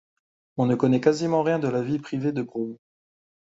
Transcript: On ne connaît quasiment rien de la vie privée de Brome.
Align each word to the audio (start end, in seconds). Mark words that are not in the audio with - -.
On 0.57 0.65
ne 0.65 0.73
connaît 0.73 0.99
quasiment 0.99 1.43
rien 1.43 1.59
de 1.59 1.67
la 1.67 1.83
vie 1.83 1.99
privée 1.99 2.31
de 2.31 2.41
Brome. 2.41 2.75